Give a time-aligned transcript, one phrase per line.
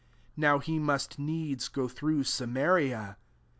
[0.33, 3.17] 4 Now he must needs go through Samaria.